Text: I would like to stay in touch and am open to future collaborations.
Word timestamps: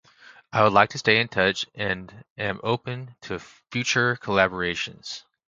I 0.51 0.63
would 0.63 0.73
like 0.73 0.89
to 0.89 0.97
stay 0.97 1.19
in 1.21 1.27
touch 1.27 1.67
and 1.75 2.11
am 2.35 2.59
open 2.63 3.13
to 3.21 3.37
future 3.37 4.15
collaborations. 4.19 5.25